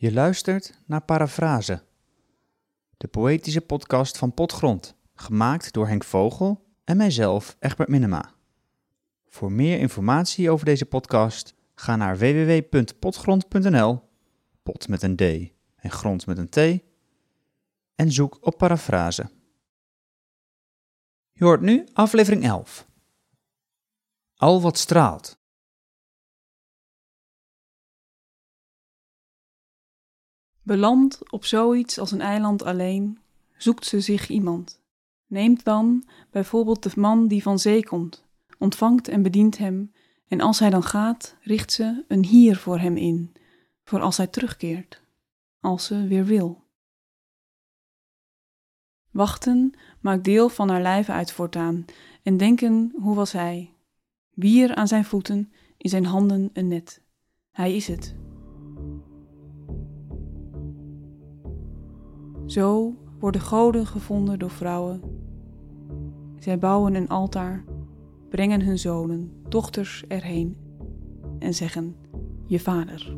[0.00, 1.82] Je luistert naar Parafrase,
[2.96, 8.32] de poëtische podcast van Potgrond, gemaakt door Henk Vogel en mijzelf, Egbert Minema.
[9.26, 14.02] Voor meer informatie over deze podcast, ga naar www.potgrond.nl,
[14.62, 15.20] pot met een D
[15.76, 16.82] en grond met een T,
[17.94, 19.30] en zoek op Parafrase.
[21.32, 22.86] Je hoort nu aflevering 11.
[24.34, 25.39] Al wat straalt.
[30.62, 33.18] Beland op zoiets als een eiland alleen,
[33.56, 34.80] zoekt ze zich iemand.
[35.26, 38.24] Neemt dan bijvoorbeeld de man die van zee komt,
[38.58, 39.92] ontvangt en bedient hem,
[40.28, 43.32] en als hij dan gaat, richt ze een hier voor hem in,
[43.84, 45.02] voor als hij terugkeert,
[45.60, 46.64] als ze weer wil.
[49.10, 51.84] Wachten maakt deel van haar lijf uit voortaan,
[52.22, 53.74] en denken, hoe was hij?
[54.34, 57.02] Bier aan zijn voeten, in zijn handen een net.
[57.50, 58.14] Hij is het.
[62.50, 65.00] Zo worden goden gevonden door vrouwen.
[66.38, 67.64] Zij bouwen een altaar,
[68.30, 70.56] brengen hun zonen, dochters erheen
[71.38, 71.96] en zeggen:
[72.46, 73.16] Je vader.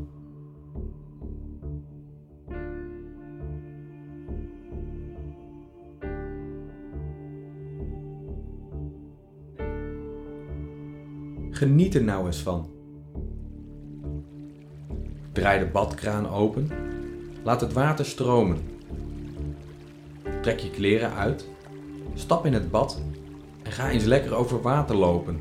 [11.50, 12.66] Geniet er nou eens van.
[15.32, 16.68] Draai de badkraan open.
[17.42, 18.71] Laat het water stromen.
[20.42, 21.48] Trek je kleren uit.
[22.14, 23.02] Stap in het bad
[23.62, 25.40] en ga eens lekker over water lopen.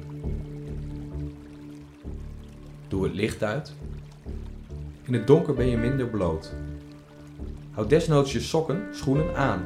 [2.87, 3.73] Doe het licht uit.
[5.01, 6.53] In het donker ben je minder bloot.
[7.71, 9.63] Houd desnoods je sokken, schoenen aan.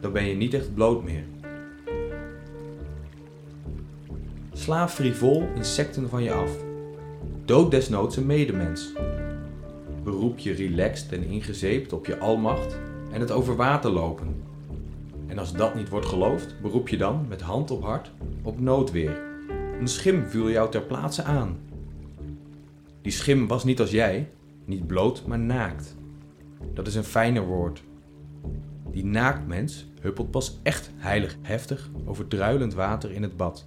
[0.00, 1.24] Dan ben je niet echt bloot meer.
[4.52, 6.50] Sla frivol insecten van je af.
[7.44, 8.92] Dood desnoods een medemens.
[10.04, 12.78] Beroep je relaxed en ingezeept op je almacht
[13.12, 14.42] en het over water lopen.
[15.26, 18.12] En als dat niet wordt geloofd, beroep je dan met hand op hart
[18.42, 19.20] op noodweer.
[19.78, 21.58] Een schim viel jou ter plaatse aan.
[23.02, 24.30] Die schim was niet als jij,
[24.64, 25.96] niet bloot, maar naakt.
[26.74, 27.82] Dat is een fijner woord.
[28.90, 33.66] Die naaktmens huppelt pas echt heilig heftig over druilend water in het bad.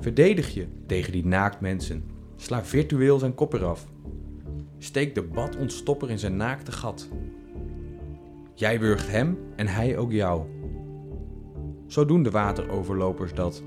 [0.00, 2.04] Verdedig je tegen die naaktmensen.
[2.36, 3.86] Sla virtueel zijn kop eraf.
[4.78, 7.08] Steek de badontstopper in zijn naakte gat.
[8.58, 10.46] Jij wurgt hem en hij ook jou.
[11.86, 13.62] Zo doen de wateroverlopers dat.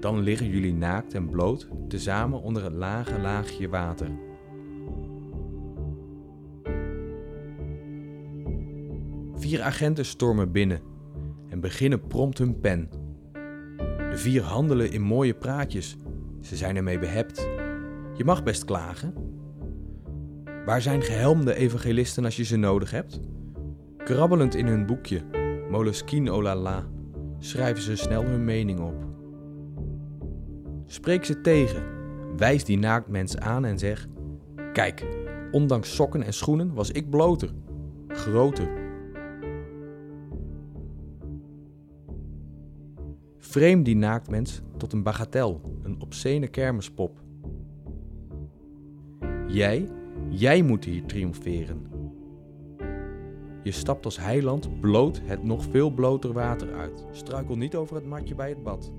[0.00, 4.10] Dan liggen jullie naakt en bloot tezamen onder het lage laagje water.
[9.34, 10.80] Vier agenten stormen binnen
[11.48, 12.88] en beginnen prompt hun pen.
[14.10, 15.96] De vier handelen in mooie praatjes.
[16.40, 17.48] Ze zijn ermee behept.
[18.16, 19.14] Je mag best klagen.
[20.64, 23.20] Waar zijn gehelmde evangelisten als je ze nodig hebt?
[23.96, 25.22] Krabbelend in hun boekje,
[25.70, 26.86] Moleskine oh la la,
[27.38, 29.04] schrijven ze snel hun mening op.
[30.86, 31.82] Spreek ze tegen,
[32.36, 34.06] wijs die naaktmens aan en zeg:
[34.72, 35.06] Kijk,
[35.50, 37.50] ondanks sokken en schoenen was ik bloter,
[38.08, 38.68] groter.
[43.38, 47.24] Vreem die naaktmens tot een bagatel, een obscene kermispop.
[49.46, 49.88] Jij,
[50.28, 51.86] jij moet hier triomferen.
[53.62, 57.04] Je stapt als heiland bloot het nog veel bloter water uit.
[57.12, 58.92] Struikel niet over het matje bij het bad.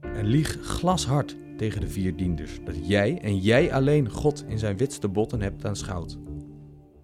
[0.00, 4.76] En lieg glashard tegen de vier dienders dat jij en jij alleen God in zijn
[4.76, 6.18] witste botten hebt aanschouwd.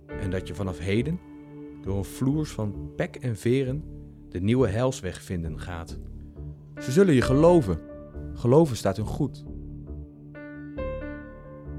[0.06, 1.20] En dat je vanaf heden
[1.82, 3.84] door een vloers van pek en veren
[4.28, 5.98] de nieuwe heilsweg vinden gaat.
[6.80, 7.91] Ze zullen je geloven.
[8.42, 9.44] Geloven staat hun goed.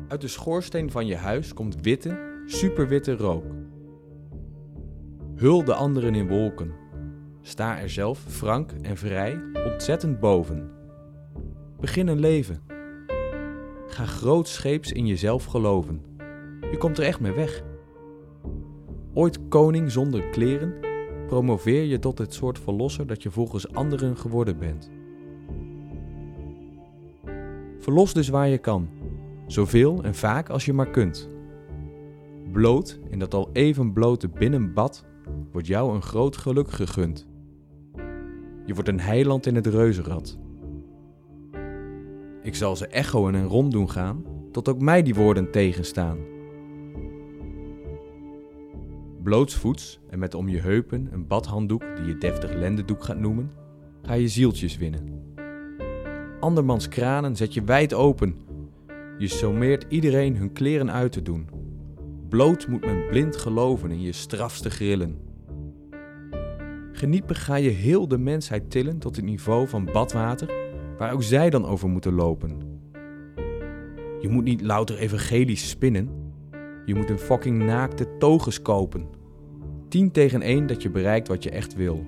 [0.07, 3.43] Uit de schoorsteen van je huis komt witte, superwitte rook.
[5.35, 6.73] Hul de anderen in wolken.
[7.41, 9.41] Sta er zelf frank en vrij
[9.71, 10.71] ontzettend boven.
[11.79, 12.61] Begin een leven.
[13.87, 16.01] Ga grootscheeps in jezelf geloven.
[16.71, 17.63] Je komt er echt mee weg.
[19.13, 20.73] Ooit koning zonder kleren,
[21.27, 24.91] promoveer je tot het soort verlosser dat je volgens anderen geworden bent.
[27.83, 28.89] Verlos dus waar je kan,
[29.47, 31.29] zoveel en vaak als je maar kunt.
[32.51, 35.05] Bloot in dat al even blote binnenbad
[35.51, 37.27] wordt jou een groot geluk gegund.
[38.65, 40.37] Je wordt een heiland in het reuzenrad.
[42.41, 46.17] Ik zal ze echoen en rond doen gaan, tot ook mij die woorden tegenstaan.
[49.23, 53.51] Blootsvoets en met om je heupen een badhanddoek die je deftig lendendoek gaat noemen,
[54.01, 55.32] ga je zieltjes winnen.
[56.43, 58.35] Andermans kranen zet je wijd open.
[59.17, 61.49] Je sommeert iedereen hun kleren uit te doen.
[62.29, 65.17] Bloot moet men blind geloven in je strafste grillen.
[66.91, 70.51] Geniepig ga je heel de mensheid tillen tot het niveau van badwater,
[70.97, 72.57] waar ook zij dan over moeten lopen.
[74.19, 76.09] Je moet niet louter evangelisch spinnen,
[76.85, 79.07] je moet een fucking naakte toges kopen.
[79.89, 82.05] 10 tegen 1 dat je bereikt wat je echt wil.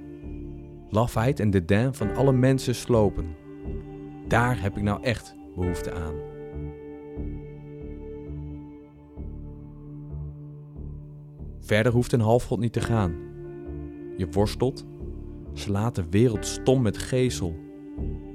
[0.90, 3.44] Lafheid en dédain van alle mensen slopen.
[4.28, 6.14] Daar heb ik nou echt behoefte aan.
[11.60, 13.16] Verder hoeft een halfgod niet te gaan.
[14.18, 14.86] Je worstelt,
[15.54, 17.56] slaat de wereld stom met geesel.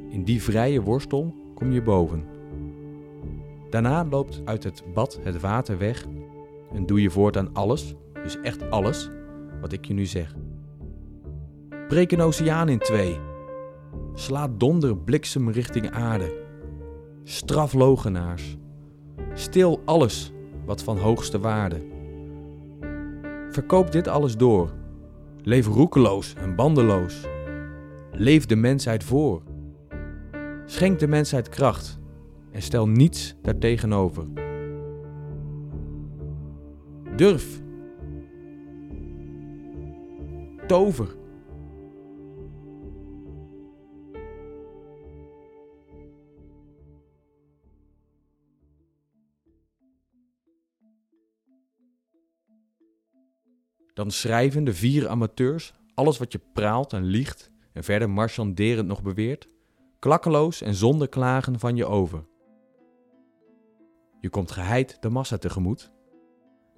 [0.09, 2.25] In die vrije worstel kom je boven.
[3.71, 6.07] Daarna loopt uit het bad het water weg
[6.73, 9.11] en doe je voortaan alles, dus echt alles,
[9.61, 10.35] wat ik je nu zeg.
[11.89, 13.30] Breek een oceaan in twee.
[14.15, 16.33] Sla donder bliksem richting aarde.
[17.25, 18.57] Straf logenaars.
[19.35, 20.33] Stil alles
[20.65, 21.83] wat van hoogste waarde.
[23.51, 24.73] Verkoop dit alles door.
[25.43, 27.27] Leef roekeloos en bandeloos.
[28.13, 29.43] Leef de mensheid voor.
[30.67, 31.99] Schenk de mensheid kracht
[32.51, 34.25] en stel niets daartegenover.
[37.17, 37.63] Durf.
[40.67, 41.20] Tover.
[54.01, 59.03] Dan schrijven de vier amateurs alles wat je praalt en liegt en verder marchanderend nog
[59.03, 59.49] beweert,
[59.99, 62.25] klakkeloos en zonder klagen van je over.
[64.21, 65.93] Je komt geheid de massa tegemoet,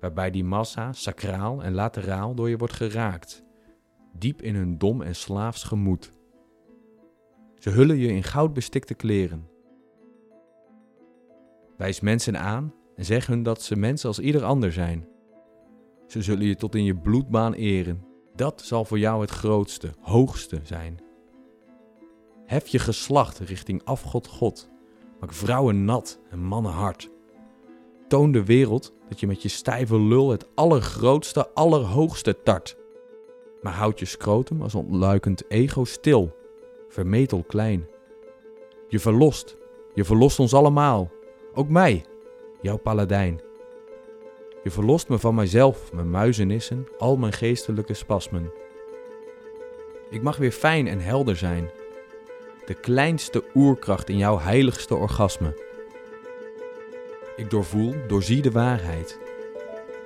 [0.00, 3.44] waarbij die massa sacraal en lateraal door je wordt geraakt,
[4.12, 6.12] diep in hun dom en slaafs gemoed.
[7.58, 9.48] Ze hullen je in goudbestikte kleren.
[11.76, 15.10] Wijs mensen aan en zeg hun dat ze mensen als ieder ander zijn.
[16.12, 18.04] Ze zullen je tot in je bloedbaan eren.
[18.34, 21.00] Dat zal voor jou het grootste, hoogste zijn.
[22.44, 24.70] Hef je geslacht richting afgod God.
[25.20, 27.10] Maak vrouwen nat en mannen hard.
[28.08, 32.76] Toon de wereld dat je met je stijve lul het allergrootste, allerhoogste tart.
[33.62, 36.36] Maar houd je scrotum als ontluikend ego stil,
[36.88, 37.86] vermetel klein.
[38.88, 39.56] Je verlost,
[39.94, 41.10] je verlost ons allemaal,
[41.54, 42.04] ook mij,
[42.60, 43.40] jouw paladijn.
[44.62, 48.52] Je verlost me van mijzelf, mijn muizenissen, al mijn geestelijke spasmen.
[50.10, 51.70] Ik mag weer fijn en helder zijn.
[52.66, 55.60] De kleinste oerkracht in jouw heiligste orgasme.
[57.36, 59.18] Ik doorvoel, doorzie de waarheid.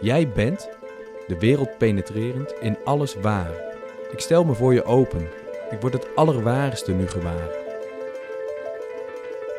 [0.01, 0.69] Jij bent,
[1.27, 3.65] de wereld penetrerend, in alles waar.
[4.13, 5.29] Ik stel me voor je open.
[5.71, 7.51] Ik word het allerwaarste nu gewaar.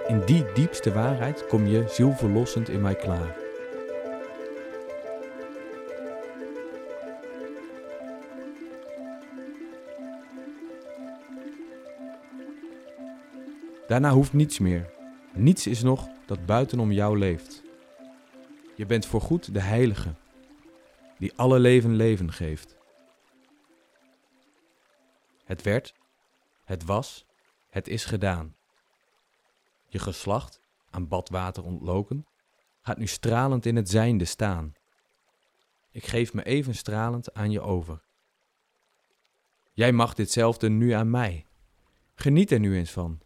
[0.08, 3.47] In die diepste waarheid kom je zielverlossend in mij klaar.
[13.88, 14.94] Daarna hoeft niets meer.
[15.34, 17.64] Niets is nog dat buitenom jou leeft.
[18.76, 20.14] Je bent voorgoed de heilige,
[21.18, 22.78] die alle leven leven geeft.
[25.44, 25.94] Het werd,
[26.64, 27.26] het was,
[27.70, 28.56] het is gedaan.
[29.88, 32.26] Je geslacht, aan badwater ontloken,
[32.82, 34.74] gaat nu stralend in het zijnde staan.
[35.92, 38.02] Ik geef me even stralend aan je over.
[39.74, 41.46] Jij mag ditzelfde nu aan mij.
[42.16, 43.26] Geniet er nu eens van.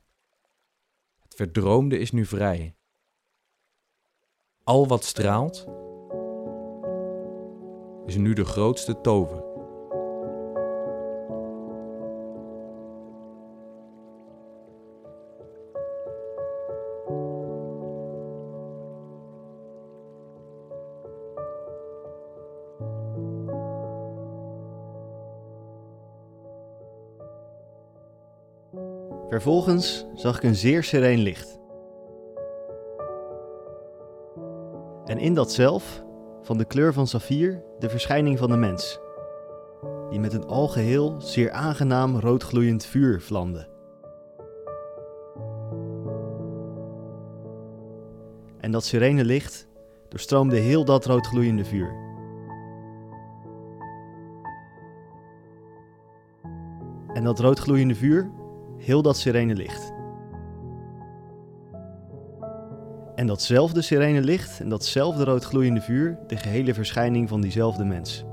[1.31, 2.75] Het verdroomde is nu vrij.
[4.63, 5.65] Al wat straalt
[8.05, 9.50] is nu de grootste tover.
[29.31, 31.59] Vervolgens zag ik een zeer sereen licht.
[35.05, 36.03] En in dat zelf,
[36.41, 38.99] van de kleur van saffier, de verschijning van de mens,
[40.09, 43.67] die met een algeheel zeer aangenaam roodgloeiend vuur vlamde.
[48.57, 49.67] En dat serene licht
[50.09, 51.95] doorstroomde heel dat roodgloeiende vuur.
[57.13, 58.39] En dat roodgloeiende vuur
[58.81, 59.93] heel dat sirene licht.
[63.15, 68.25] En datzelfde sirene licht en datzelfde roodgloeiende vuur de gehele verschijning van diezelfde mens.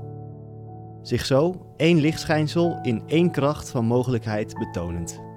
[1.01, 5.28] Zich zo één lichtschijnsel in één kracht van mogelijkheid betonend.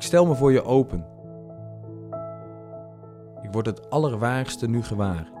[0.00, 1.06] Ik stel me voor je open.
[3.42, 5.32] Ik word het allerwaarste nu gewaar.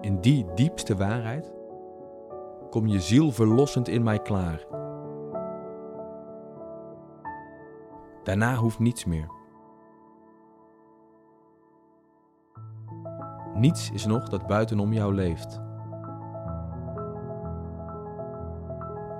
[0.00, 1.52] In die diepste waarheid
[2.70, 4.66] kom je ziel verlossend in mij klaar.
[8.22, 9.28] Daarna hoeft niets meer.
[13.54, 15.60] Niets is nog dat buitenom jou leeft.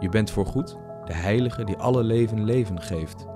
[0.00, 3.26] Je bent voorgoed de heilige die alle leven leven geeft.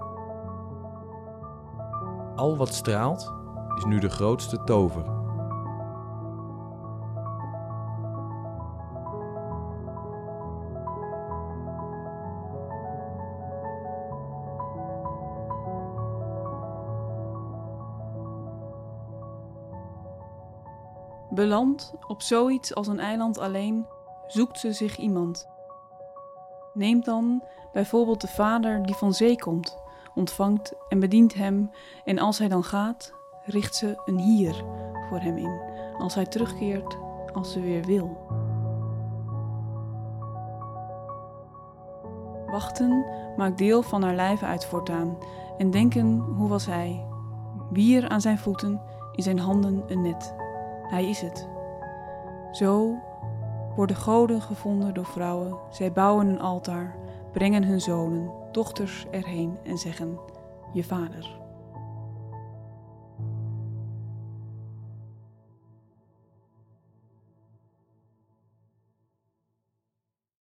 [2.37, 3.33] Al wat straalt
[3.77, 5.17] is nu de grootste tover.
[21.31, 23.87] Beland op zoiets als een eiland alleen,
[24.27, 25.58] zoekt ze zich iemand.
[26.79, 27.43] Neemt dan
[27.73, 29.79] bijvoorbeeld de vader die van zee komt,
[30.15, 31.71] ontvangt en bedient hem,
[32.05, 33.13] en als hij dan gaat,
[33.45, 34.65] richt ze een hier
[35.09, 35.61] voor hem in,
[35.99, 36.97] als hij terugkeert,
[37.33, 38.27] als ze weer wil.
[42.47, 43.07] Wachten
[43.37, 45.19] maakt deel van haar lijven uit voortaan,
[45.57, 47.07] en denken, hoe was hij?
[47.71, 48.81] Wier aan zijn voeten,
[49.13, 50.35] in zijn handen een net.
[50.83, 51.49] Hij is het.
[52.53, 52.99] Zo
[53.79, 55.57] worden goden gevonden door vrouwen.
[55.71, 56.97] Zij bouwen een altaar,
[57.33, 60.19] brengen hun zonen, dochters erheen en zeggen:
[60.73, 61.39] Je vader.